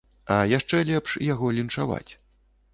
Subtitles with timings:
[0.35, 2.09] А яшчэ лепш яго лінчаваць.